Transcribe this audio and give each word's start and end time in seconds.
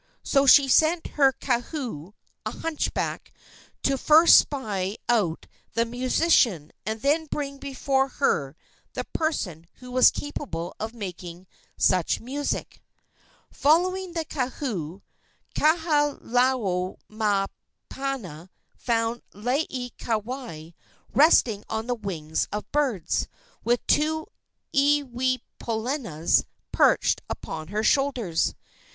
So 0.23 0.47
she 0.47 0.67
sent 0.67 1.09
her 1.09 1.31
kahu, 1.31 2.13
a 2.43 2.49
hunchback, 2.49 3.31
to 3.83 3.99
first 3.99 4.35
spy 4.35 4.97
out 5.07 5.45
the 5.73 5.85
musician, 5.85 6.71
and 6.87 6.99
then 7.03 7.27
bring 7.27 7.59
before 7.59 8.07
her 8.07 8.55
the 8.93 9.03
person 9.03 9.67
who 9.75 9.91
was 9.91 10.09
capable 10.09 10.75
of 10.79 10.95
making 10.95 11.45
such 11.77 12.19
music. 12.19 12.81
Following 13.51 14.13
the 14.13 14.25
kahu, 14.25 15.01
Kahalaomapuana 15.53 18.49
found 18.75 19.21
Laieikawai 19.35 20.73
resting 21.13 21.63
on 21.69 21.85
the 21.85 21.93
wings 21.93 22.47
of 22.51 22.71
birds, 22.71 23.27
with 23.63 23.85
two 23.85 24.25
iiwipolenas 24.73 26.45
perched 26.71 27.21
upon 27.29 27.67
her 27.67 27.83
shoulders. 27.83 28.55